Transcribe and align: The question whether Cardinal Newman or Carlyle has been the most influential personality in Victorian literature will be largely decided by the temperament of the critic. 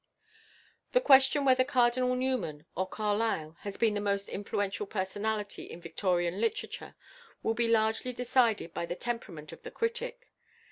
The 0.93 0.99
question 0.99 1.45
whether 1.45 1.63
Cardinal 1.63 2.15
Newman 2.15 2.65
or 2.75 2.87
Carlyle 2.89 3.55
has 3.59 3.77
been 3.77 3.93
the 3.93 4.01
most 4.01 4.29
influential 4.29 4.87
personality 4.87 5.65
in 5.69 5.79
Victorian 5.79 6.41
literature 6.41 6.95
will 7.43 7.53
be 7.53 7.67
largely 7.67 8.11
decided 8.11 8.73
by 8.73 8.87
the 8.87 8.95
temperament 8.95 9.51
of 9.51 9.61
the 9.61 9.69
critic. 9.69 10.31